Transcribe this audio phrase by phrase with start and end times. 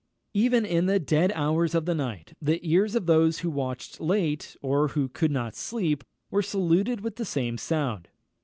[0.33, 4.57] Even in the dead hours of the night, the ears of those who watched late,
[4.59, 8.07] or who could not sleep, were saluted with the same sound.